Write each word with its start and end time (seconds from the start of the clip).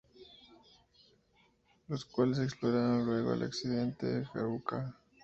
Los 1.87 2.05
cuales 2.05 2.39
exploraron 2.39 3.05
luego 3.05 3.33
del 3.33 3.43
accidente 3.43 4.07
de 4.07 4.25
Haruka. 4.33 4.97